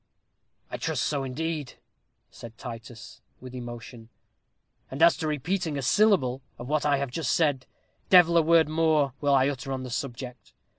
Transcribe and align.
"I 0.71 0.77
trust 0.77 1.03
so, 1.03 1.23
indeed," 1.23 1.73
said 2.31 2.57
Titus, 2.57 3.21
with 3.39 3.53
emotion; 3.53 4.09
"and 4.89 4.99
as 5.03 5.15
to 5.17 5.27
repeating 5.27 5.77
a 5.77 5.83
syllable 5.83 6.41
of 6.57 6.67
what 6.67 6.87
I 6.87 6.97
have 6.97 7.11
just 7.11 7.31
said, 7.31 7.67
devil 8.09 8.35
a 8.35 8.41
word 8.41 8.67
more 8.67 9.13
will 9.21 9.35
I 9.35 9.47
utter 9.47 9.71
on 9.71 9.83
the 9.83 9.91
subject. 9.91 10.53